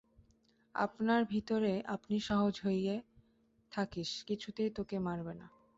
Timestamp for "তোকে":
4.69-4.97